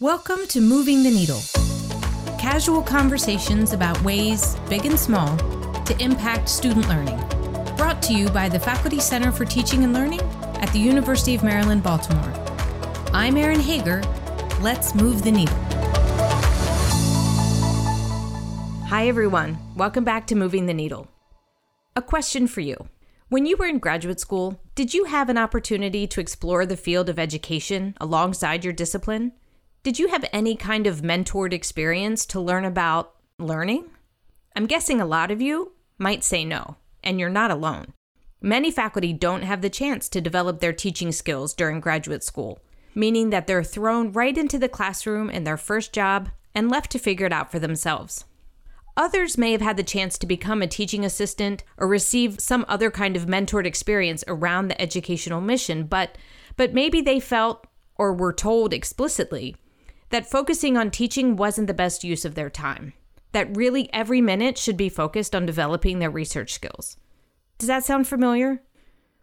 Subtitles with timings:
[0.00, 1.40] Welcome to Moving the Needle.
[2.38, 5.36] Casual conversations about ways, big and small,
[5.86, 7.16] to impact student learning.
[7.76, 10.20] Brought to you by the Faculty Center for Teaching and Learning
[10.60, 12.32] at the University of Maryland, Baltimore.
[13.12, 14.02] I'm Erin Hagar.
[14.60, 15.58] Let's move the needle.
[18.86, 19.58] Hi, everyone.
[19.74, 21.08] Welcome back to Moving the Needle.
[21.96, 22.76] A question for you.
[23.30, 27.08] When you were in graduate school, did you have an opportunity to explore the field
[27.08, 29.32] of education alongside your discipline?
[29.88, 33.86] Did you have any kind of mentored experience to learn about learning?
[34.54, 37.94] I'm guessing a lot of you might say no, and you're not alone.
[38.42, 42.58] Many faculty don't have the chance to develop their teaching skills during graduate school,
[42.94, 46.98] meaning that they're thrown right into the classroom in their first job and left to
[46.98, 48.26] figure it out for themselves.
[48.94, 52.90] Others may have had the chance to become a teaching assistant or receive some other
[52.90, 56.18] kind of mentored experience around the educational mission, but
[56.58, 57.66] but maybe they felt
[57.96, 59.56] or were told explicitly
[60.10, 62.92] that focusing on teaching wasn't the best use of their time,
[63.32, 66.96] that really every minute should be focused on developing their research skills.
[67.58, 68.62] Does that sound familiar?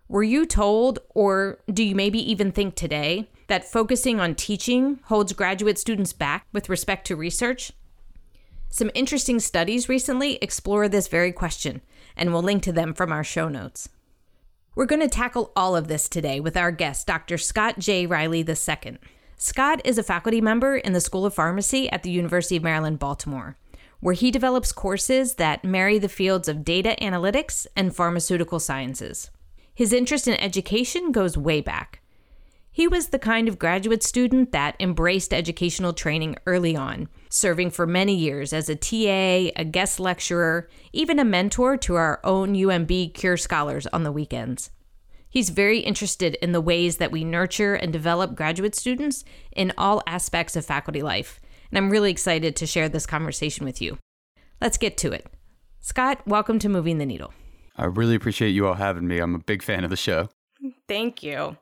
[0.07, 5.33] Were you told, or do you maybe even think today, that focusing on teaching holds
[5.33, 7.71] graduate students back with respect to research?
[8.69, 11.81] Some interesting studies recently explore this very question,
[12.15, 13.89] and we'll link to them from our show notes.
[14.75, 17.37] We're going to tackle all of this today with our guest, Dr.
[17.37, 18.05] Scott J.
[18.05, 18.97] Riley II.
[19.37, 22.99] Scott is a faculty member in the School of Pharmacy at the University of Maryland,
[22.99, 23.57] Baltimore,
[23.99, 29.29] where he develops courses that marry the fields of data analytics and pharmaceutical sciences.
[29.73, 32.01] His interest in education goes way back.
[32.71, 37.85] He was the kind of graduate student that embraced educational training early on, serving for
[37.85, 43.13] many years as a TA, a guest lecturer, even a mentor to our own UMB
[43.13, 44.71] Cure Scholars on the weekends.
[45.35, 50.01] He's very interested in the ways that we nurture and develop graduate students in all
[50.07, 51.41] aspects of faculty life.
[51.69, 53.97] And I'm really excited to share this conversation with you.
[54.61, 55.27] Let's get to it.
[55.81, 57.33] Scott, welcome to Moving the Needle.
[57.75, 59.19] I really appreciate you all having me.
[59.19, 60.29] I'm a big fan of the show.
[60.87, 61.57] Thank you.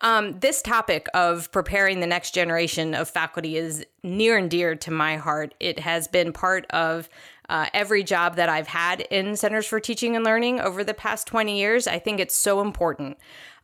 [0.00, 4.92] Um, this topic of preparing the next generation of faculty is near and dear to
[4.92, 5.54] my heart.
[5.58, 7.08] It has been part of
[7.48, 11.26] uh, every job that I've had in Centers for Teaching and Learning over the past
[11.26, 11.86] 20 years.
[11.86, 13.18] I think it's so important.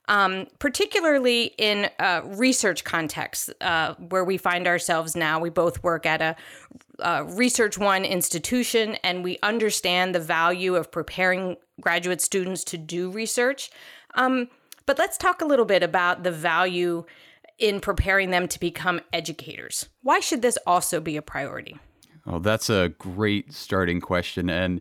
[0.07, 5.39] Um, particularly in uh, research contexts uh, where we find ourselves now.
[5.39, 6.37] We both work at a
[6.99, 13.11] uh, Research One institution and we understand the value of preparing graduate students to do
[13.11, 13.71] research.
[14.15, 14.49] Um,
[14.85, 17.05] but let's talk a little bit about the value
[17.59, 19.89] in preparing them to become educators.
[20.03, 21.79] Why should this also be a priority?
[22.27, 24.49] Oh, that's a great starting question.
[24.49, 24.81] And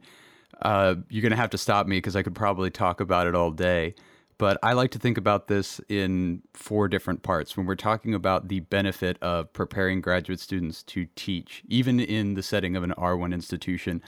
[0.62, 3.36] uh, you're going to have to stop me because I could probably talk about it
[3.36, 3.96] all day.
[4.38, 7.56] But I like to think about this in four different parts.
[7.56, 12.44] When we're talking about the benefit of preparing graduate students to teach, even in the
[12.44, 14.02] setting of an R1 institution,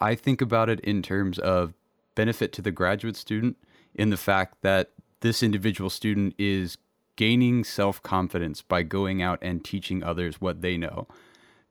[0.00, 1.72] I think about it in terms of
[2.14, 3.56] benefit to the graduate student
[3.94, 4.90] in the fact that
[5.20, 6.76] this individual student is
[7.16, 11.06] gaining self confidence by going out and teaching others what they know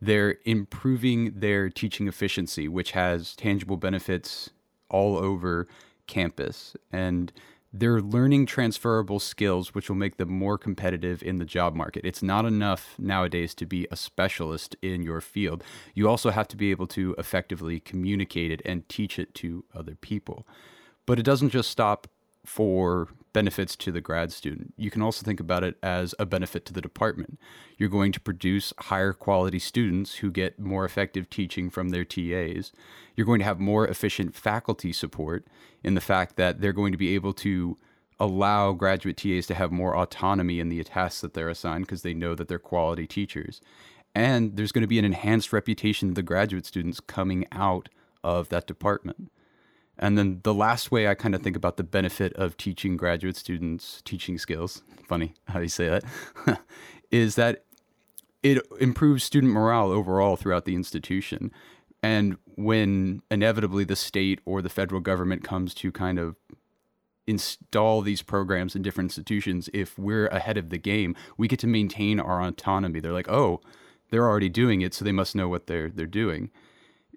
[0.05, 4.49] they're improving their teaching efficiency, which has tangible benefits
[4.89, 5.67] all over
[6.07, 6.75] campus.
[6.91, 7.31] And
[7.71, 12.05] they're learning transferable skills, which will make them more competitive in the job market.
[12.05, 15.63] It's not enough nowadays to be a specialist in your field.
[15.95, 19.95] You also have to be able to effectively communicate it and teach it to other
[19.95, 20.45] people.
[21.05, 22.07] But it doesn't just stop
[22.45, 24.73] for benefits to the grad student.
[24.77, 27.39] You can also think about it as a benefit to the department.
[27.77, 32.71] You're going to produce higher quality students who get more effective teaching from their TAs.
[33.15, 35.45] You're going to have more efficient faculty support
[35.83, 37.77] in the fact that they're going to be able to
[38.19, 42.13] allow graduate TAs to have more autonomy in the tasks that they're assigned because they
[42.13, 43.59] know that they're quality teachers.
[44.15, 47.89] And there's going to be an enhanced reputation of the graduate students coming out
[48.23, 49.31] of that department.
[49.99, 53.35] And then the last way I kind of think about the benefit of teaching graduate
[53.35, 56.59] students teaching skills, funny how you say that,
[57.11, 57.63] is that
[58.41, 61.51] it improves student morale overall throughout the institution.
[62.01, 66.35] And when inevitably the state or the federal government comes to kind of
[67.25, 71.67] install these programs in different institutions, if we're ahead of the game, we get to
[71.67, 72.99] maintain our autonomy.
[72.99, 73.61] They're like, oh,
[74.09, 76.51] they're already doing it, so they must know what they're they're doing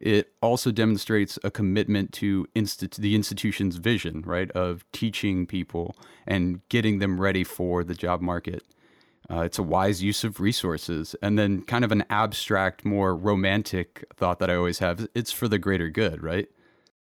[0.00, 5.96] it also demonstrates a commitment to insti- the institution's vision, right, of teaching people
[6.26, 8.62] and getting them ready for the job market.
[9.30, 11.16] Uh, it's a wise use of resources.
[11.22, 15.48] And then, kind of an abstract, more romantic thought that I always have it's for
[15.48, 16.48] the greater good, right?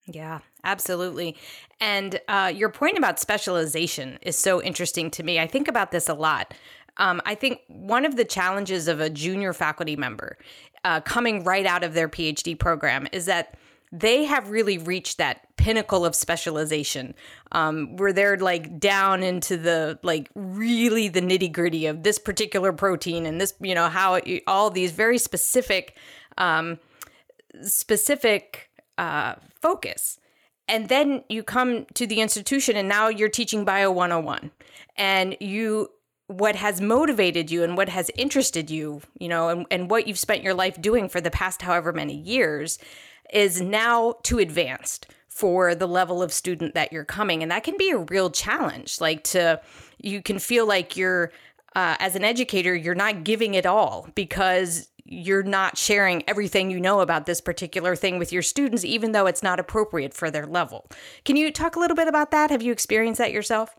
[0.07, 1.37] Yeah, absolutely.
[1.81, 5.39] And uh, your point about specialization is so interesting to me.
[5.39, 6.55] I think about this a lot.
[6.99, 10.37] Um, I think one of the challenges of a junior faculty member
[10.85, 13.55] uh, coming right out of their PhD program is that
[13.93, 17.15] they have really reached that pinnacle of specialization
[17.53, 22.73] um, where they're like down into the like really the nitty gritty of this particular
[22.73, 25.97] protein and this you know how it, all these very specific
[26.39, 26.79] um,
[27.63, 30.19] specific uh, focus.
[30.69, 34.51] And then you come to the institution and now you're teaching bio 101
[34.97, 35.91] and you
[36.29, 40.19] what has motivated you and what has interested you you know and, and what you've
[40.19, 42.79] spent your life doing for the past however many years
[43.33, 47.43] is now too advanced for the level of student that you're coming.
[47.43, 49.61] And that can be a real challenge like to
[49.99, 51.33] you can feel like you're
[51.75, 56.79] uh, as an educator you're not giving it all because you're not sharing everything you
[56.79, 60.47] know about this particular thing with your students even though it's not appropriate for their
[60.47, 60.87] level.
[61.25, 62.51] Can you talk a little bit about that?
[62.51, 63.75] Have you experienced that yourself?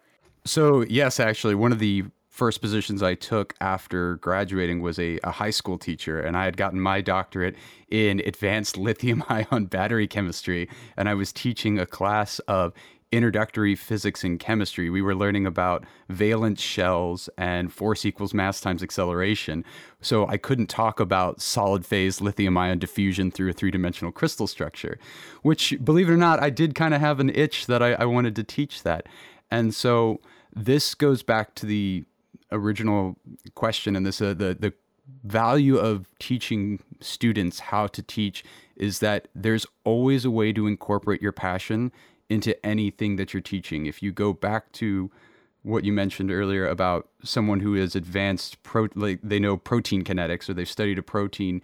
[0.46, 5.30] So yes actually one of the first positions I took after graduating was a, a,
[5.30, 7.56] high school teacher, and I had gotten my doctorate
[7.90, 10.68] in advanced lithium ion battery chemistry.
[10.98, 12.74] And I was teaching a class of
[13.12, 14.90] introductory physics and chemistry.
[14.90, 19.64] We were learning about valence shells and force equals mass times acceleration.
[20.02, 24.48] So I couldn't talk about solid phase lithium ion diffusion through a three dimensional crystal
[24.48, 24.98] structure,
[25.44, 28.06] which, believe it or not, I did kind of have an itch that I, I
[28.06, 29.06] wanted to teach that.
[29.52, 30.20] And so
[30.52, 32.06] this goes back to the
[32.54, 33.18] original
[33.56, 34.74] question and this uh, the the
[35.24, 38.44] value of teaching students how to teach
[38.76, 41.92] is that there's always a way to incorporate your passion
[42.30, 43.86] into anything that you're teaching.
[43.86, 45.12] If you go back to
[45.64, 50.50] what you mentioned earlier about someone who is advanced pro like they know protein kinetics
[50.50, 51.62] or they've studied a protein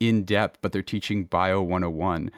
[0.00, 2.30] in depth but they're teaching bio 101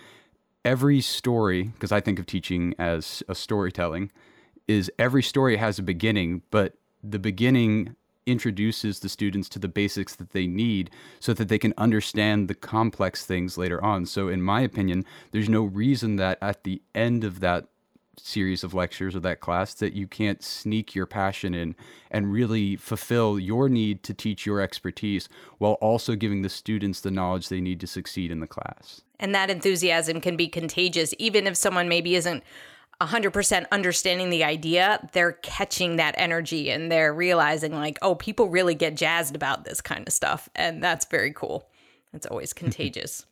[0.65, 4.11] every story because i think of teaching as a storytelling
[4.67, 6.75] is every story has a beginning but
[7.09, 7.97] the beginning
[8.27, 10.91] introduces the students to the basics that they need
[11.21, 14.07] so that they can understand the complex things later on.
[14.07, 17.67] So, in my opinion, there's no reason that at the end of that
[18.19, 21.75] series of lectures or that class that you can't sneak your passion in
[22.11, 25.29] and really fulfill your need to teach your expertise
[25.59, 29.03] while also giving the students the knowledge they need to succeed in the class.
[29.19, 32.45] And that enthusiasm can be contagious, even if someone maybe isn't
[33.07, 38.75] 100% understanding the idea, they're catching that energy and they're realizing, like, oh, people really
[38.75, 40.49] get jazzed about this kind of stuff.
[40.55, 41.69] And that's very cool.
[42.13, 43.27] It's always contagious.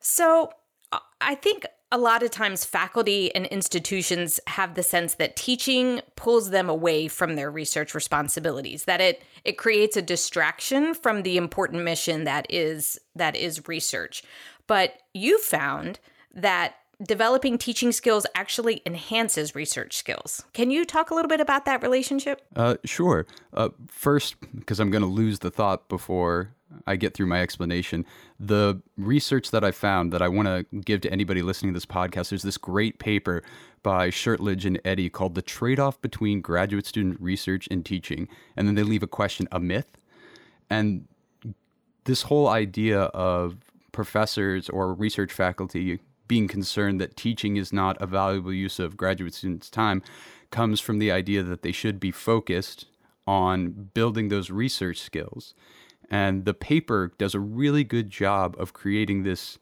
[0.00, 0.50] so
[0.92, 6.00] uh, I think a lot of times faculty and institutions have the sense that teaching
[6.16, 11.36] pulls them away from their research responsibilities that it it creates a distraction from the
[11.36, 14.22] important mission that is that is research
[14.66, 16.00] but you found
[16.34, 20.44] that developing teaching skills actually enhances research skills.
[20.52, 22.42] Can you talk a little bit about that relationship?
[22.54, 23.26] Uh, sure.
[23.52, 26.54] Uh, first, because I'm going to lose the thought before
[26.86, 28.04] I get through my explanation,
[28.40, 31.86] the research that I found that I want to give to anybody listening to this
[31.86, 33.42] podcast, there's this great paper
[33.82, 38.26] by Shortlidge and Eddy called The Trade Off Between Graduate Student Research and Teaching.
[38.56, 39.98] And then they leave a question, a myth.
[40.68, 41.06] And
[42.04, 43.56] this whole idea of
[43.92, 49.34] professors or research faculty being concerned that teaching is not a valuable use of graduate
[49.34, 50.02] students' time
[50.50, 52.86] comes from the idea that they should be focused
[53.26, 55.54] on building those research skills.
[56.10, 59.58] And the paper does a really good job of creating this,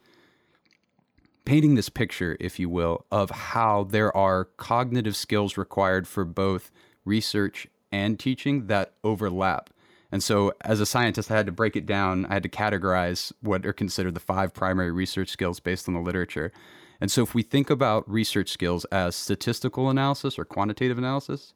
[1.44, 6.70] painting this picture, if you will, of how there are cognitive skills required for both
[7.04, 9.70] research and teaching that overlap.
[10.14, 12.25] And so, as a scientist, I had to break it down.
[12.26, 16.00] I had to categorize what are considered the five primary research skills based on the
[16.00, 16.52] literature.
[17.00, 21.52] And so, if we think about research skills as statistical analysis or quantitative analysis,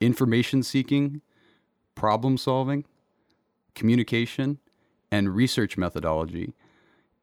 [0.00, 1.22] information seeking,
[1.96, 2.84] problem solving,
[3.74, 4.60] communication,
[5.10, 6.52] and research methodology,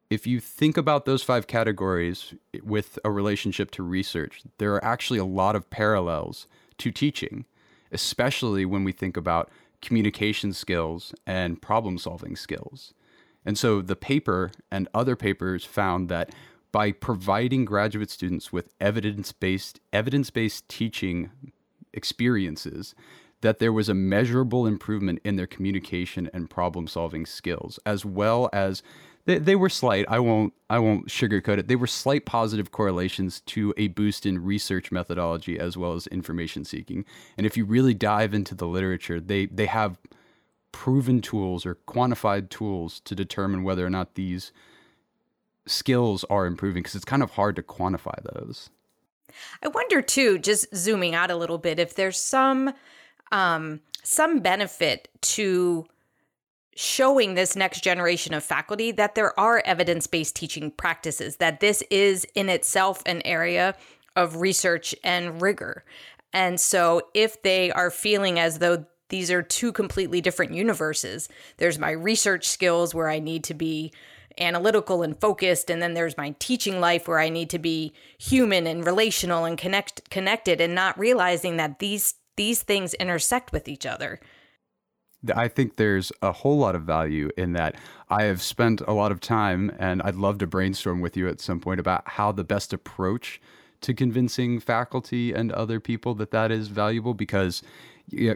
[0.09, 5.19] if you think about those five categories with a relationship to research, there are actually
[5.19, 6.47] a lot of parallels
[6.79, 7.45] to teaching,
[7.93, 9.49] especially when we think about
[9.85, 12.93] communication skills and problem solving skills.
[13.45, 16.31] And so the paper and other papers found that
[16.71, 21.29] by providing graduate students with evidence-based evidence-based teaching
[21.93, 22.95] experiences
[23.41, 28.49] that there was a measurable improvement in their communication and problem solving skills as well
[28.51, 28.81] as
[29.25, 30.05] they, they were slight.
[30.07, 31.67] I won't I won't sugarcoat it.
[31.67, 36.65] They were slight positive correlations to a boost in research methodology as well as information
[36.65, 37.05] seeking.
[37.37, 39.97] And if you really dive into the literature, they they have
[40.71, 44.51] proven tools or quantified tools to determine whether or not these
[45.65, 48.69] skills are improving because it's kind of hard to quantify those.
[49.63, 52.73] I wonder too, just zooming out a little bit, if there's some
[53.31, 55.87] um, some benefit to
[56.75, 61.81] showing this next generation of faculty that there are evidence based teaching practices, that this
[61.89, 63.75] is in itself an area
[64.15, 65.83] of research and rigor.
[66.33, 71.79] And so if they are feeling as though these are two completely different universes, there's
[71.79, 73.93] my research skills where I need to be
[74.37, 78.67] analytical and focused and then there's my teaching life where I need to be human
[78.67, 83.85] and relational and connect connected and not realizing that these these things intersect with each
[83.85, 84.19] other.
[85.35, 87.75] I think there's a whole lot of value in that.
[88.09, 91.39] I have spent a lot of time, and I'd love to brainstorm with you at
[91.39, 93.41] some point about how the best approach
[93.81, 97.61] to convincing faculty and other people that that is valuable because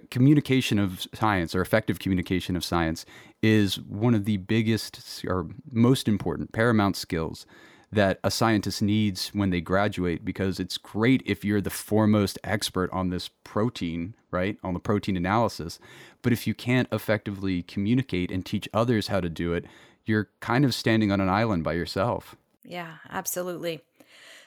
[0.09, 3.05] communication of science or effective communication of science
[3.41, 7.45] is one of the biggest or most important paramount skills
[7.91, 12.91] that a scientist needs when they graduate because it's great if you're the foremost expert
[12.91, 14.57] on this protein, right?
[14.63, 15.79] On the protein analysis.
[16.21, 19.65] But if you can't effectively communicate and teach others how to do it,
[20.05, 22.35] you're kind of standing on an island by yourself.
[22.63, 23.81] Yeah, absolutely.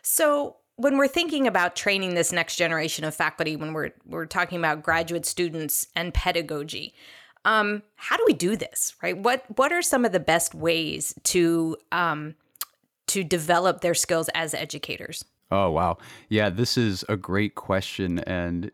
[0.03, 4.59] So, when we're thinking about training this next generation of faculty, when we're we're talking
[4.59, 6.95] about graduate students and pedagogy,
[7.45, 8.95] um, how do we do this?
[9.03, 9.17] Right?
[9.17, 12.35] What what are some of the best ways to um,
[13.09, 15.25] to develop their skills as educators?
[15.51, 18.71] Oh wow, yeah, this is a great question and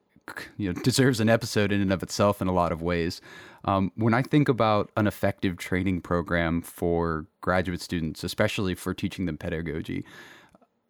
[0.56, 3.20] you know deserves an episode in and of itself in a lot of ways.
[3.64, 9.26] Um, when I think about an effective training program for graduate students, especially for teaching
[9.26, 10.04] them pedagogy,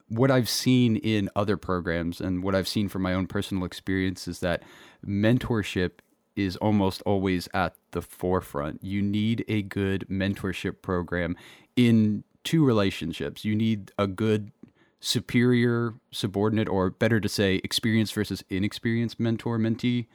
[0.08, 4.28] what I've seen in other programs and what I've seen from my own personal experience
[4.28, 4.62] is that
[5.06, 6.00] mentorship
[6.36, 8.82] is almost always at the forefront.
[8.82, 11.36] You need a good mentorship program
[11.76, 13.44] in two relationships.
[13.44, 14.52] You need a good
[15.00, 20.06] superior subordinate, or better to say, experienced versus inexperienced mentor mentee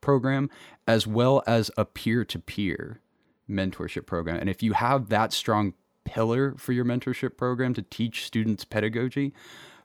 [0.00, 0.48] program,
[0.86, 3.00] as well as a peer to peer
[3.50, 4.36] mentorship program.
[4.36, 5.74] And if you have that strong
[6.04, 9.34] pillar for your mentorship program to teach students pedagogy,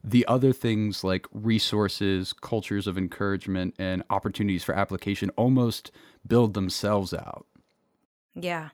[0.04, 5.89] the other things like resources, cultures of encouragement, and opportunities for application almost
[6.27, 7.48] build themselves out.
[8.36, 8.70] Yeah.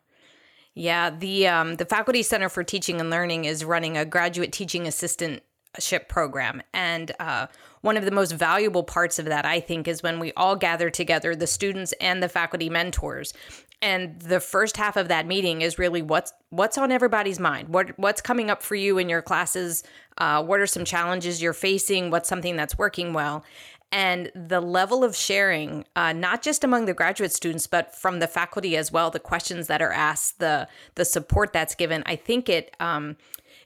[0.75, 4.83] Yeah, the um, the Faculty Center for Teaching and Learning is running a graduate teaching
[4.83, 7.47] assistantship program, and uh,
[7.81, 10.89] one of the most valuable parts of that, I think, is when we all gather
[10.89, 13.33] together, the students and the faculty mentors,
[13.83, 17.69] and the first half of that meeting is really what's what's on everybody's mind?
[17.69, 19.83] What what's coming up for you in your classes?
[20.17, 22.09] Uh, what are some challenges you're facing?
[22.09, 23.43] What's something that's working well
[23.93, 28.25] and the level of sharing, uh, not just among the graduate students, but from the
[28.25, 32.49] faculty as well, the questions that are asked, the the support that's given, I think
[32.49, 33.17] it um,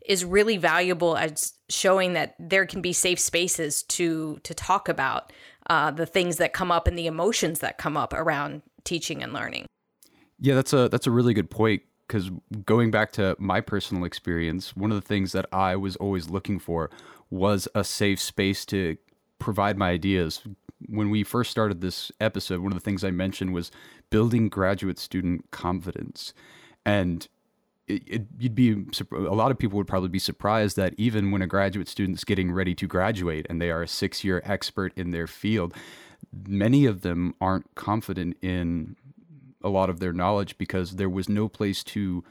[0.05, 5.31] is really valuable as showing that there can be safe spaces to to talk about
[5.69, 9.31] uh, the things that come up and the emotions that come up around teaching and
[9.31, 9.65] learning.
[10.41, 12.29] Yeah, that's a that's a really good point because
[12.65, 16.59] going back to my personal experience, one of the things that I was always looking
[16.59, 16.89] for
[17.29, 18.97] was a safe space to
[19.39, 20.41] provide my ideas.
[20.87, 23.71] When we first started this episode, one of the things I mentioned was
[24.09, 26.33] building graduate student confidence.
[26.85, 27.27] And
[27.87, 31.41] it, it, you'd be a lot of people would probably be surprised that even when
[31.41, 35.11] a graduate student's getting ready to graduate and they are a six year expert in
[35.11, 35.73] their field,
[36.47, 38.95] many of them aren't confident in
[39.63, 42.23] a lot of their knowledge because there was no place to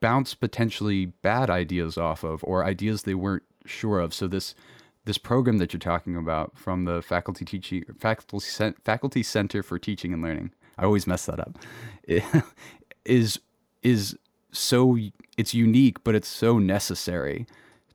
[0.00, 4.14] bounce potentially bad ideas off of or ideas they weren't sure of.
[4.14, 4.54] So this
[5.04, 10.12] this program that you're talking about from the faculty teaching faculty faculty center for teaching
[10.12, 11.58] and learning i always mess that up
[13.04, 13.40] is
[13.82, 14.16] is
[14.52, 14.98] so
[15.36, 17.46] it's unique but it's so necessary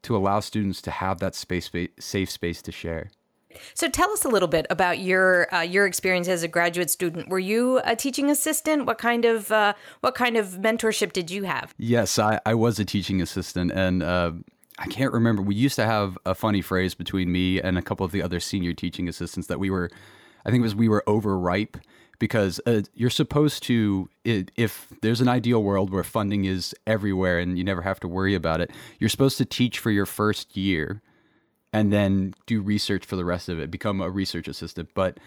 [0.01, 3.09] to allow students to have that space safe space to share
[3.73, 7.29] so tell us a little bit about your uh, your experience as a graduate student.
[7.29, 8.85] Were you a teaching assistant?
[8.85, 11.73] What kind of uh, what kind of mentorship did you have?
[11.77, 14.33] Yes, I, I was a teaching assistant, and uh,
[14.79, 15.41] I can't remember.
[15.41, 18.39] We used to have a funny phrase between me and a couple of the other
[18.39, 19.89] senior teaching assistants that we were,
[20.45, 21.77] I think it was we were overripe
[22.17, 27.57] because uh, you're supposed to, if there's an ideal world where funding is everywhere and
[27.57, 31.01] you never have to worry about it, you're supposed to teach for your first year
[31.74, 34.89] and then do research for the rest of it, become a research assistant.
[34.93, 35.17] But,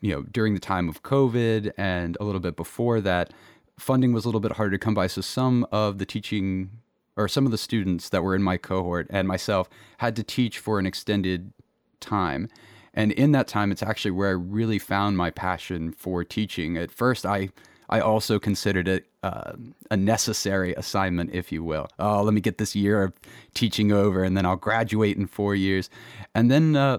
[0.00, 3.32] you know, during the time of COVID and a little bit before that,
[3.78, 5.06] funding was a little bit harder to come by.
[5.06, 6.81] So some of the teaching
[7.16, 10.58] or some of the students that were in my cohort and myself had to teach
[10.58, 11.52] for an extended
[12.00, 12.48] time.
[12.94, 16.76] And in that time, it's actually where I really found my passion for teaching.
[16.76, 17.50] At first, I
[17.88, 19.52] I also considered it uh,
[19.90, 21.88] a necessary assignment, if you will.
[21.98, 23.12] Oh, let me get this year of
[23.52, 25.90] teaching over, and then I'll graduate in four years.
[26.34, 26.98] And then uh,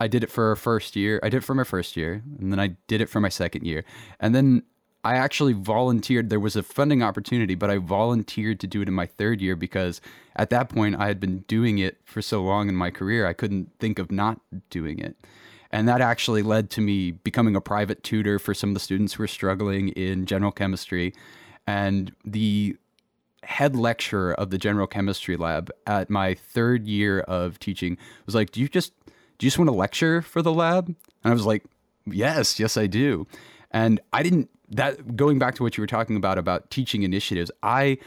[0.00, 1.20] I did it for a first year.
[1.22, 3.64] I did it for my first year, and then I did it for my second
[3.64, 3.84] year.
[4.18, 4.64] And then
[5.04, 6.30] I actually volunteered.
[6.30, 9.56] There was a funding opportunity, but I volunteered to do it in my third year
[9.56, 10.00] because
[10.36, 13.32] at that point I had been doing it for so long in my career, I
[13.32, 14.40] couldn't think of not
[14.70, 15.16] doing it.
[15.72, 19.14] And that actually led to me becoming a private tutor for some of the students
[19.14, 21.14] who were struggling in general chemistry.
[21.66, 22.76] And the
[23.42, 28.52] head lecturer of the general chemistry lab at my third year of teaching was like,
[28.52, 30.86] Do you just do you just want to lecture for the lab?
[30.86, 31.64] And I was like,
[32.06, 33.26] Yes, yes, I do.
[33.72, 37.50] And I didn't that going back to what you were talking about about teaching initiatives,
[37.62, 37.98] I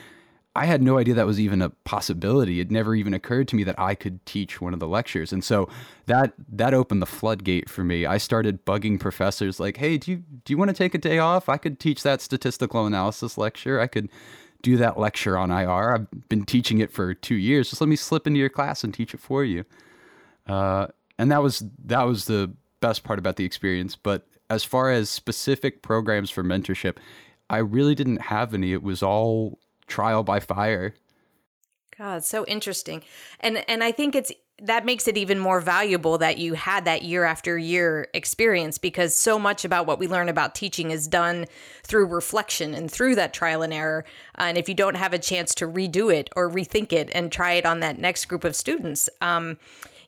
[0.57, 2.61] I had no idea that was even a possibility.
[2.61, 5.33] It never even occurred to me that I could teach one of the lectures.
[5.33, 5.67] And so
[6.05, 8.05] that that opened the floodgate for me.
[8.05, 11.19] I started bugging professors like, "Hey, do you do you want to take a day
[11.19, 11.49] off?
[11.49, 13.81] I could teach that statistical analysis lecture.
[13.81, 14.09] I could
[14.61, 15.93] do that lecture on IR.
[15.93, 17.69] I've been teaching it for 2 years.
[17.69, 19.65] Just let me slip into your class and teach it for you."
[20.47, 24.91] Uh, and that was that was the best part about the experience, but as far
[24.91, 26.97] as specific programs for mentorship,
[27.49, 28.73] I really didn't have any.
[28.73, 30.93] It was all trial by fire.
[31.97, 33.03] God, so interesting.
[33.39, 37.01] And and I think it's that makes it even more valuable that you had that
[37.03, 41.45] year after year experience because so much about what we learn about teaching is done
[41.83, 44.05] through reflection and through that trial and error.
[44.37, 47.31] Uh, and if you don't have a chance to redo it or rethink it and
[47.31, 49.57] try it on that next group of students, um,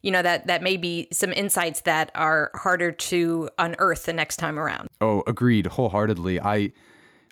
[0.07, 4.37] you know that that may be some insights that are harder to unearth the next
[4.37, 4.87] time around.
[5.01, 6.39] Oh, agreed wholeheartedly.
[6.39, 6.71] I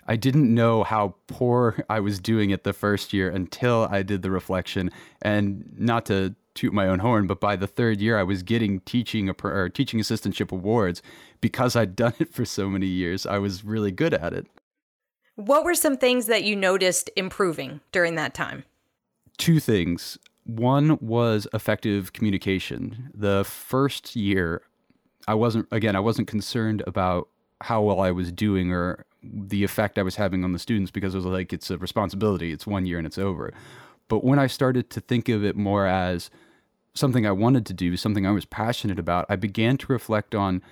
[0.06, 4.20] I didn't know how poor I was doing it the first year until I did
[4.20, 4.90] the reflection
[5.22, 8.80] and not to toot my own horn, but by the third year I was getting
[8.80, 11.00] teaching or teaching assistantship awards
[11.40, 13.24] because I'd done it for so many years.
[13.24, 14.46] I was really good at it.
[15.36, 18.64] What were some things that you noticed improving during that time?
[19.38, 20.18] Two things.
[20.46, 23.10] One was effective communication.
[23.14, 24.62] The first year,
[25.26, 27.28] I wasn't, again, I wasn't concerned about
[27.62, 31.14] how well I was doing or the effect I was having on the students because
[31.14, 32.52] it was like, it's a responsibility.
[32.52, 33.52] It's one year and it's over.
[34.08, 36.30] But when I started to think of it more as
[36.94, 40.62] something I wanted to do, something I was passionate about, I began to reflect on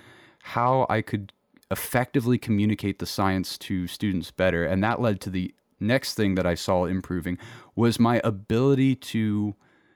[0.43, 1.33] how I could
[1.69, 4.63] effectively communicate the science to students better.
[4.65, 7.37] And that led to the next thing that I saw improving
[7.75, 9.55] was my ability to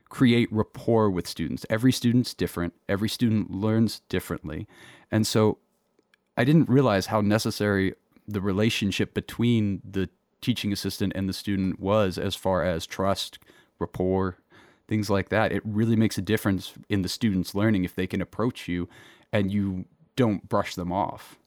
[0.10, 1.66] create rapport with students.
[1.70, 4.68] Every student's different, every student learns differently.
[5.12, 5.60] And so
[6.36, 7.94] I didn't realize how necessary
[8.28, 10.10] the relationship between the
[10.42, 13.40] teaching assistant and the student was as far as trust,
[13.80, 14.38] rapport,
[14.88, 15.52] things like that.
[15.52, 18.88] It really makes a difference in the student's learning if they can approach you
[19.32, 21.39] and you don't brush them off.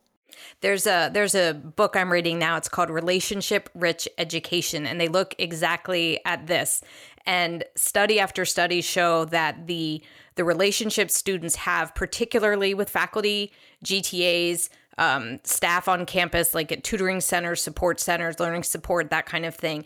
[0.61, 2.57] There's a there's a book I'm reading now.
[2.57, 6.83] It's called Relationship Rich Education and they look exactly at this.
[7.25, 10.03] And study after study show that the
[10.35, 13.53] the relationships students have, particularly with faculty,
[13.85, 19.45] GTAs, um, staff on campus, like at tutoring centers, support centers, learning support, that kind
[19.45, 19.85] of thing,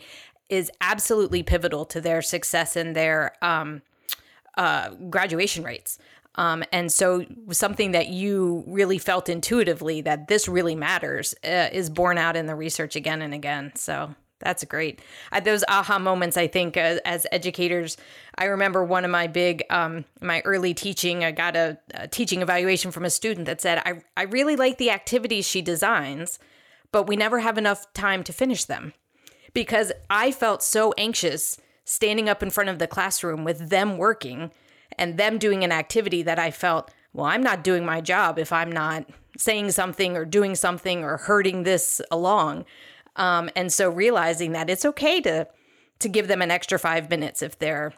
[0.49, 3.81] is absolutely pivotal to their success and their um,
[4.57, 5.99] uh, graduation rates.
[6.37, 11.89] Um, and so, something that you really felt intuitively that this really matters uh, is
[11.89, 13.71] borne out in the research again and again.
[13.75, 15.01] So, that's great.
[15.31, 17.97] Uh, those aha moments, I think, uh, as educators,
[18.37, 21.23] I remember one of my big, um, my early teaching.
[21.23, 24.77] I got a, a, teaching evaluation from a student that said, I, I really like
[24.77, 26.37] the activities she designs,
[26.91, 28.93] but we never have enough time to finish them.
[29.53, 34.51] Because I felt so anxious standing up in front of the classroom with them working
[34.97, 38.51] and them doing an activity that I felt, well, I'm not doing my job if
[38.51, 39.05] I'm not
[39.37, 42.65] saying something or doing something or hurting this along.
[43.15, 45.47] Um, and so realizing that it's okay to
[45.99, 47.93] to give them an extra five minutes if they're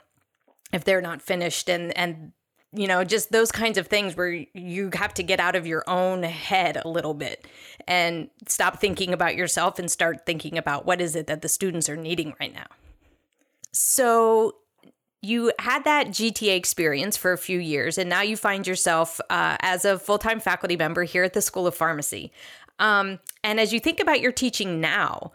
[0.71, 2.31] if they're not finished and and
[2.71, 5.83] you know just those kinds of things where you have to get out of your
[5.88, 7.47] own head a little bit
[7.88, 11.89] and stop thinking about yourself and start thinking about what is it that the students
[11.89, 12.67] are needing right now
[13.73, 14.55] so
[15.21, 19.58] you had that GTA experience for a few years, and now you find yourself uh,
[19.60, 22.32] as a full time faculty member here at the School of Pharmacy.
[22.79, 25.34] Um, and as you think about your teaching now,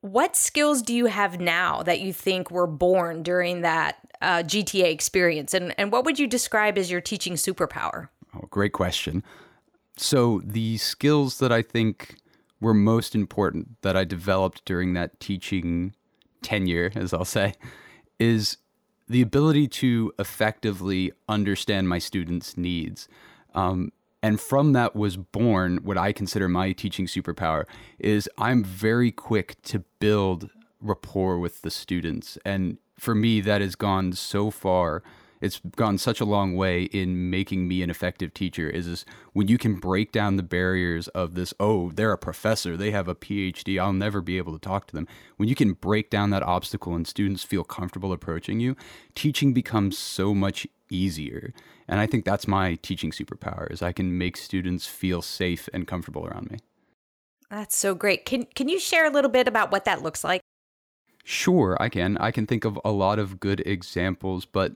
[0.00, 4.92] what skills do you have now that you think were born during that uh, GTA
[4.92, 5.52] experience?
[5.54, 8.08] And, and what would you describe as your teaching superpower?
[8.36, 9.24] Oh, great question.
[9.96, 12.16] So, the skills that I think
[12.60, 15.94] were most important that I developed during that teaching
[16.42, 17.54] tenure, as I'll say,
[18.18, 18.56] is
[19.08, 23.08] the ability to effectively understand my students' needs.
[23.54, 27.64] Um, and from that was born what I consider my teaching superpower
[27.98, 30.48] is I'm very quick to build
[30.80, 32.38] rapport with the students.
[32.44, 35.02] And for me, that has gone so far.
[35.44, 39.04] It's gone such a long way in making me an effective teacher is this
[39.34, 43.08] when you can break down the barriers of this oh they're a professor they have
[43.08, 45.06] a phd i'll never be able to talk to them.
[45.36, 48.76] When you can break down that obstacle and students feel comfortable approaching you
[49.14, 51.52] teaching becomes so much easier.
[51.86, 55.86] And i think that's my teaching superpower is i can make students feel safe and
[55.86, 56.58] comfortable around me.
[57.50, 58.24] That's so great.
[58.24, 60.40] Can can you share a little bit about what that looks like?
[61.24, 62.18] Sure, I can.
[62.18, 64.72] I can think of a lot of good examples, but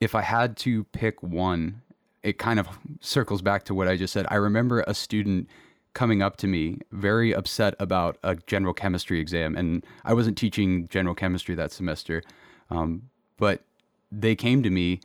[0.00, 1.82] if I had to pick one,
[2.22, 2.68] it kind of
[3.00, 4.26] circles back to what I just said.
[4.28, 5.48] I remember a student
[5.94, 10.88] coming up to me very upset about a general chemistry exam, and I wasn't teaching
[10.88, 12.22] general chemistry that semester,
[12.70, 13.02] um,
[13.36, 13.62] but
[14.12, 15.00] they came to me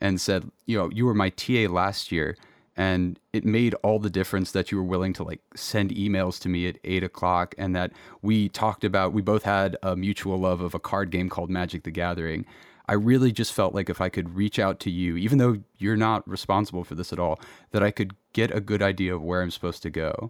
[0.00, 2.36] and said, "You know, you were my TA last year."
[2.76, 6.48] and it made all the difference that you were willing to like send emails to
[6.48, 10.60] me at eight o'clock and that we talked about we both had a mutual love
[10.60, 12.46] of a card game called magic the gathering
[12.90, 15.96] i really just felt like if i could reach out to you even though you're
[15.96, 19.42] not responsible for this at all that i could get a good idea of where
[19.42, 20.28] i'm supposed to go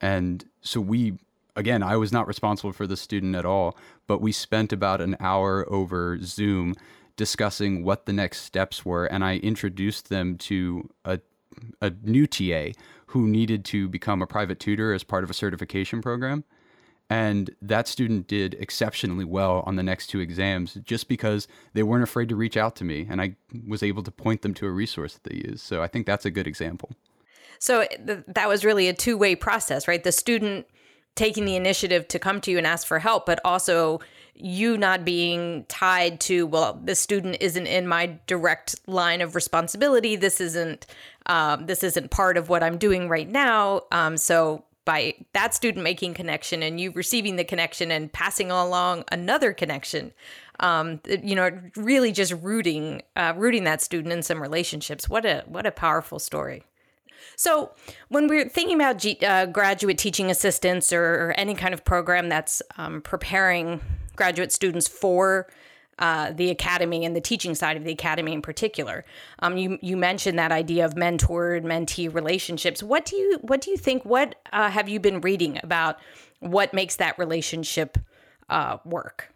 [0.00, 1.14] and so we
[1.56, 5.16] again i was not responsible for the student at all but we spent about an
[5.20, 6.74] hour over zoom
[7.16, 11.18] discussing what the next steps were and i introduced them to a
[11.80, 12.72] a new TA
[13.06, 16.44] who needed to become a private tutor as part of a certification program.
[17.12, 22.02] And that student did exceptionally well on the next two exams just because they weren't
[22.02, 23.36] afraid to reach out to me and I
[23.68, 25.60] was able to point them to a resource that they use.
[25.60, 26.92] So I think that's a good example.
[27.58, 30.02] So th- that was really a two way process, right?
[30.02, 30.66] The student
[31.14, 34.00] taking the initiative to come to you and ask for help, but also
[34.34, 40.16] you not being tied to well the student isn't in my direct line of responsibility
[40.16, 40.86] this isn't
[41.26, 45.84] um, this isn't part of what i'm doing right now um, so by that student
[45.84, 50.12] making connection and you receiving the connection and passing along another connection.
[50.60, 55.08] Um, you know really just rooting uh, rooting that student in some relationships.
[55.08, 56.64] What a what a powerful story.
[57.36, 57.72] So,
[58.08, 62.28] when we're thinking about G, uh, graduate teaching assistants or, or, any kind of program
[62.28, 63.80] that's um, preparing
[64.16, 65.48] graduate students for
[65.98, 69.04] uh, the academy and the teaching side of the academy in particular.
[69.40, 72.82] Um, you you mentioned that idea of mentor and mentee relationships.
[72.82, 74.04] What do you what do you think?
[74.04, 75.98] What uh, have you been reading about?
[76.40, 77.98] What makes that relationship
[78.48, 79.32] uh, work?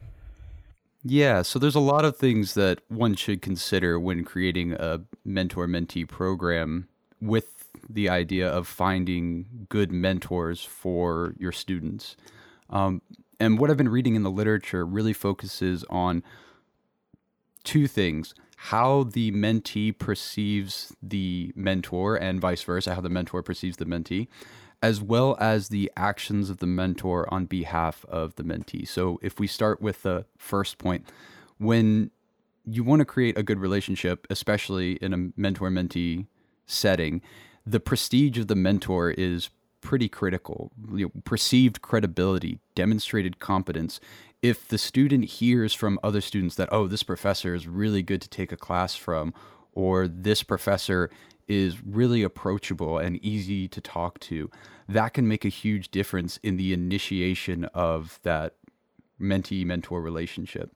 [1.05, 5.69] Yeah, so there's a lot of things that one should consider when creating a mentor
[5.69, 6.89] mentee program
[7.21, 12.17] with the idea of finding good mentors for your students.
[12.71, 13.03] Um,
[13.39, 16.25] and what I've been reading in the literature really focuses on
[17.67, 23.77] two things how the mentee perceives the mentor and vice versa, how the mentor perceives
[23.77, 24.29] the mentee,
[24.83, 28.89] as well as the actions of the mentor on behalf of the mentee.
[28.89, 31.07] So, if we start with the first point,
[31.59, 32.11] when
[32.65, 36.27] you want to create a good relationship, especially in a mentor mentee
[36.67, 37.21] setting,
[37.67, 39.51] the prestige of the mentor is
[39.87, 40.73] pretty critical.
[40.93, 44.01] You know, perceived credibility, demonstrated competence.
[44.43, 48.29] If the student hears from other students that, oh, this professor is really good to
[48.29, 49.33] take a class from,
[49.75, 51.09] or this professor
[51.47, 54.51] is really approachable and easy to talk to,
[54.89, 58.55] that can make a huge difference in the initiation of that
[59.21, 60.73] mentee mentor relationship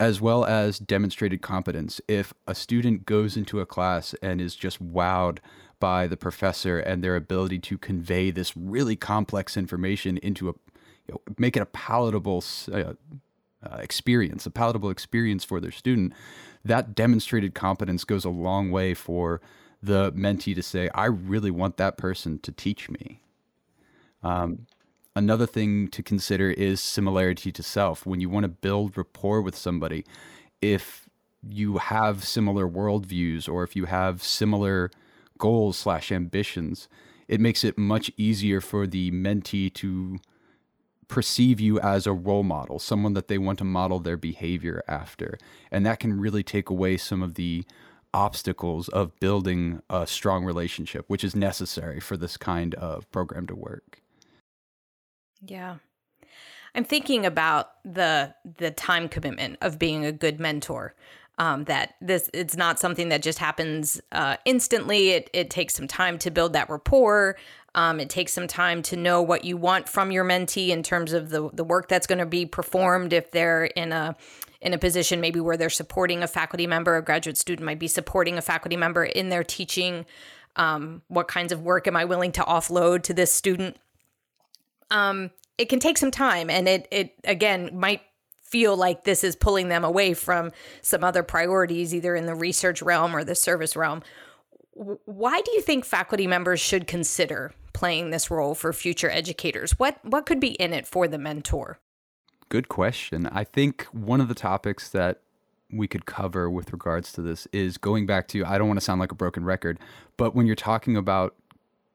[0.00, 2.00] as well as demonstrated competence.
[2.08, 5.38] If a student goes into a class and is just wowed
[5.78, 10.52] by the professor and their ability to convey this really complex information into a
[11.06, 12.94] you know, make it a palatable uh,
[13.62, 16.14] uh, experience, a palatable experience for their student.
[16.64, 19.42] That demonstrated competence goes a long way for
[19.82, 23.20] the mentee to say, "I really want that person to teach me."
[24.22, 24.66] Um,
[25.16, 28.06] another thing to consider is similarity to self.
[28.06, 30.04] When you want to build rapport with somebody,
[30.60, 31.08] if
[31.48, 34.90] you have similar worldviews or if you have similar
[35.38, 36.88] goals slash ambitions,
[37.28, 40.18] it makes it much easier for the mentee to
[41.08, 45.38] perceive you as a role model, someone that they want to model their behavior after.
[45.70, 47.64] And that can really take away some of the
[48.12, 53.54] obstacles of building a strong relationship, which is necessary for this kind of program to
[53.54, 53.99] work.
[55.44, 55.76] Yeah.
[56.74, 60.94] I'm thinking about the the time commitment of being a good mentor
[61.40, 65.10] um, that this it's not something that just happens uh, instantly.
[65.10, 67.36] It it takes some time to build that rapport.
[67.74, 71.14] Um, it takes some time to know what you want from your mentee in terms
[71.14, 73.14] of the the work that's going to be performed.
[73.14, 74.16] If they're in a
[74.60, 77.88] in a position maybe where they're supporting a faculty member, a graduate student might be
[77.88, 80.04] supporting a faculty member in their teaching.
[80.56, 83.78] Um, what kinds of work am I willing to offload to this student?
[84.90, 88.02] Um, it can take some time, and it it again might
[88.40, 90.50] feel like this is pulling them away from
[90.82, 94.02] some other priorities, either in the research realm or the service realm.
[94.74, 99.78] Why do you think faculty members should consider playing this role for future educators?
[99.78, 101.78] What what could be in it for the mentor?
[102.48, 103.28] Good question.
[103.28, 105.20] I think one of the topics that
[105.72, 108.84] we could cover with regards to this is going back to I don't want to
[108.84, 109.78] sound like a broken record,
[110.16, 111.36] but when you're talking about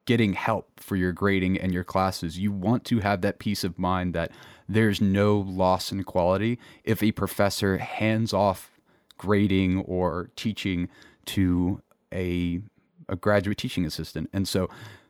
[0.06, 3.78] getting help for your grading and your classes, you want to have that peace of
[3.80, 4.32] mind that
[4.68, 8.80] there's no loss in quality if a professor hands off
[9.18, 10.90] grading or teaching
[11.26, 11.82] to
[12.14, 12.62] a
[13.08, 14.30] a graduate teaching assistant.
[14.34, 14.70] And so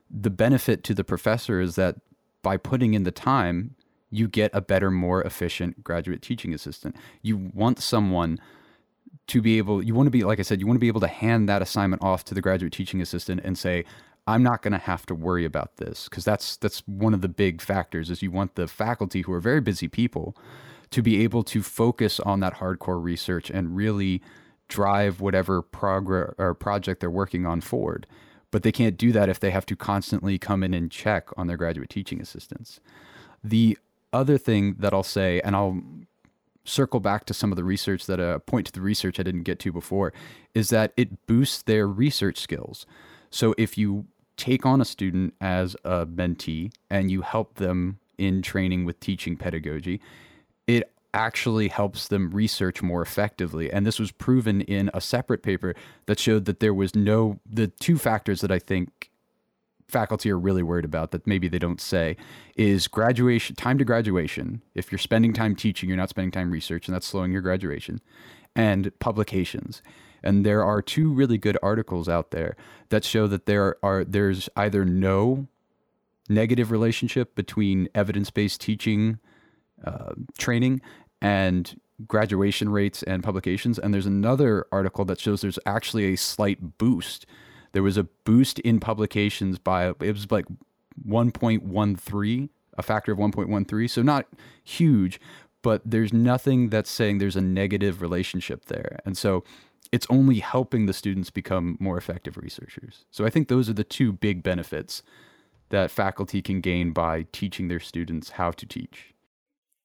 [0.10, 1.96] the benefit to the professor is that
[2.42, 3.76] by putting in the time,
[4.12, 6.96] you get a better, more efficient graduate teaching assistant.
[7.22, 8.40] You want someone
[9.28, 11.02] to be able, you want to be, like I said, you want to be able
[11.02, 13.86] to hand that assignment off to the graduate teaching assistant and say,
[14.28, 17.30] I'm not going to have to worry about this because that's that's one of the
[17.30, 20.36] big factors is you want the faculty who are very busy people
[20.92, 24.22] to be able to focus on that hardcore research and really
[24.68, 28.08] drive whatever progress or project they're working on forward.
[28.52, 31.48] But they can't do that if they have to constantly come in and check on
[31.48, 32.80] their graduate teaching assistants.
[33.44, 33.78] The
[34.14, 35.82] other thing that I'll say, and I'll
[36.64, 39.44] circle back to some of the research that uh, point to the research I didn't
[39.44, 40.14] get to before,
[40.54, 42.86] is that it boosts their research skills.
[43.30, 44.06] So if you
[44.38, 49.36] take on a student as a mentee and you help them in training with teaching
[49.36, 50.02] pedagogy,
[50.68, 53.72] it actually helps them research more effectively.
[53.72, 55.74] And this was proven in a separate paper
[56.08, 59.10] that showed that there was no, the two factors that I think
[59.88, 62.18] faculty are really worried about that maybe they don't say
[62.56, 64.62] is graduation, time to graduation.
[64.74, 68.02] If you're spending time teaching, you're not spending time research, and that's slowing your graduation,
[68.56, 69.82] and publications.
[70.26, 72.56] And there are two really good articles out there
[72.90, 75.48] that show that there are there's either no
[76.28, 79.20] negative relationship between evidence-based teaching
[79.84, 80.82] uh, training
[81.22, 83.80] and graduation rates and publications.
[83.80, 87.26] And there's another article that shows there's actually a slight boost.
[87.72, 90.46] There was a boost in publications by it was like
[91.08, 94.28] 1.13, a factor of 1.13, so not
[94.64, 95.20] huge,
[95.62, 99.00] but there's nothing that's saying there's a negative relationship there.
[99.06, 99.44] And so
[99.92, 103.06] it's only helping the students become more effective researchers.
[103.12, 105.04] So I think those are the two big benefits
[105.70, 109.14] that faculty can gain by teaching their students how to teach.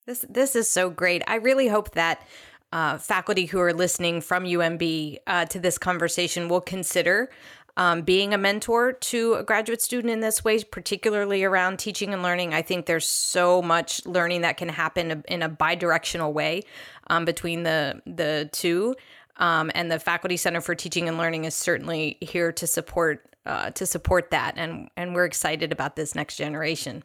[0.06, 1.22] This this is so great.
[1.26, 2.26] I really hope that
[2.72, 7.30] uh, faculty who are listening from UMB uh, to this conversation will consider
[7.76, 12.22] um, being a mentor to a graduate student in this way, particularly around teaching and
[12.22, 12.52] learning.
[12.52, 16.62] I think there's so much learning that can happen in a bidirectional way
[17.08, 18.94] um, between the the two.
[19.40, 23.70] Um, and the Faculty Center for Teaching and Learning is certainly here to support uh,
[23.70, 27.02] to support that, and and we're excited about this next generation.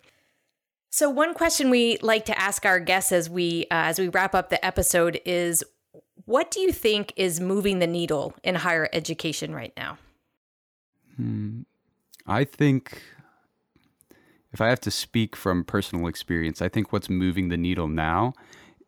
[0.89, 4.35] So, one question we like to ask our guests as we uh, as we wrap
[4.35, 5.63] up the episode is,
[6.25, 9.97] what do you think is moving the needle in higher education right now?
[11.15, 11.61] Hmm.
[12.27, 13.01] I think,
[14.51, 18.33] if I have to speak from personal experience, I think what's moving the needle now,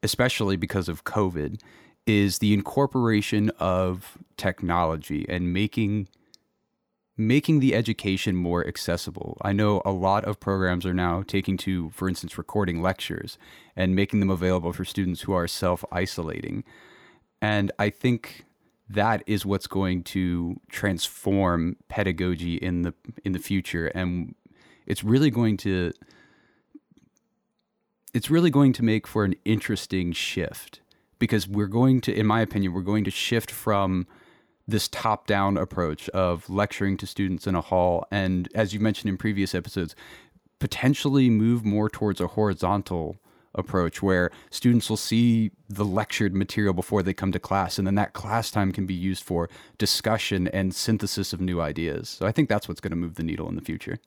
[0.04, 1.62] especially because of COVID,
[2.08, 6.08] is the incorporation of technology and making
[7.20, 9.38] making the education more accessible.
[9.42, 13.40] I know a lot of programs are now taking to, for instance, recording lectures
[13.76, 16.64] and making them available for students who are self isolating.
[17.42, 18.46] And I think
[18.90, 22.94] that is what's going to transform pedagogy in the
[23.26, 24.34] in the future and
[24.86, 25.92] it's really going to
[28.14, 30.80] it's really going to make for an interesting shift
[31.20, 34.08] because we're going to, in my opinion, we're going to shift from
[34.68, 38.06] this top down approach of lecturing to students in a hall.
[38.12, 39.96] And as you mentioned in previous episodes,
[40.60, 43.18] potentially move more towards a horizontal
[43.56, 47.96] approach where students will see the lectured material before they come to class and then
[47.96, 52.32] that class time can be used for discussion and synthesis of new ideas so i
[52.32, 53.98] think that's what's going to move the needle in the future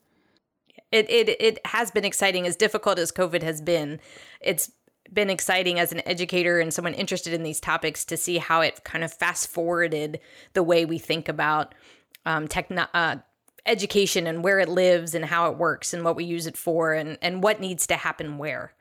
[0.93, 3.99] it, it it has been exciting as difficult as covid has been
[4.41, 4.71] it's
[5.13, 8.85] been exciting as an educator and someone interested in these topics to see how it
[8.85, 10.21] kind of fast forwarded
[10.53, 11.75] the way we think about
[12.27, 13.17] um, techno- uh,
[13.67, 16.93] education and where it lives and how it works and what we use it for
[16.93, 18.73] and, and what needs to happen where.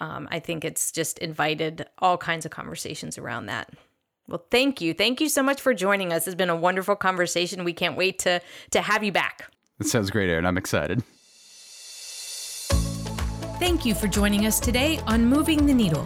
[0.00, 3.70] Um, I think it's just invited all kinds of conversations around that.
[4.26, 4.94] Well, thank you.
[4.94, 6.26] Thank you so much for joining us.
[6.26, 7.62] It's been a wonderful conversation.
[7.62, 9.50] We can't wait to to have you back.
[9.78, 10.46] That sounds great, Erin.
[10.46, 11.02] I'm excited.
[13.64, 16.02] Thank you for joining us today on Moving the Needle.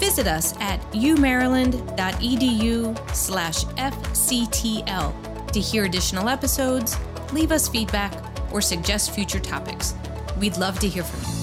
[0.00, 6.96] Visit us at umaryland.edu slash FCTL to hear additional episodes,
[7.32, 8.12] leave us feedback,
[8.52, 9.94] or suggest future topics.
[10.40, 11.41] We'd love to hear from you.